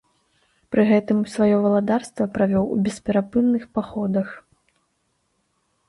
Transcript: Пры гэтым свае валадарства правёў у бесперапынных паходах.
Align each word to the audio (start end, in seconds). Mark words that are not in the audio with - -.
Пры 0.75 0.85
гэтым 0.91 1.19
свае 1.33 1.55
валадарства 1.67 2.29
правёў 2.39 2.65
у 2.77 2.81
бесперапынных 2.89 3.63
паходах. 3.79 4.37